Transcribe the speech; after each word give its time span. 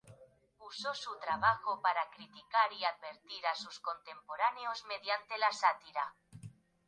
Usó 0.57 0.95
su 0.95 1.11
trabajo 1.19 1.79
para 1.79 2.09
criticar 2.09 2.73
y 2.73 2.83
advertir 2.83 3.45
a 3.45 3.53
sus 3.53 3.79
contemporáneos 3.79 4.83
mediante 4.87 5.37
la 5.37 5.51
sátira. 5.51 6.15